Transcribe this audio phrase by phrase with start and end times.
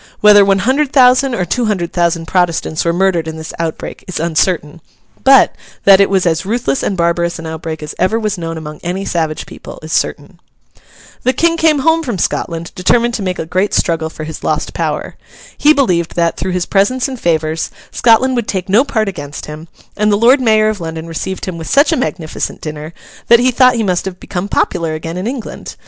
[0.19, 4.19] Whether one hundred thousand or two hundred thousand Protestants were murdered in this outbreak, is
[4.19, 4.81] uncertain;
[5.23, 8.79] but, that it was as ruthless and barbarous an outbreak as ever was known among
[8.81, 10.39] any savage people, is certain.
[11.21, 14.73] The King came home from Scotland, determined to make a great struggle for his lost
[14.73, 15.17] power.
[15.55, 19.67] He believed that, through his presents and favours, Scotland would take no part against him;
[19.95, 22.91] and the Lord Mayor of London received him with such a magnificent dinner
[23.27, 25.75] that he thought he must have become popular again in England.